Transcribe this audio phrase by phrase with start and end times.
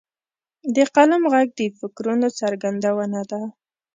[0.75, 3.41] د قلم ږغ د فکرونو څرګندونه ده.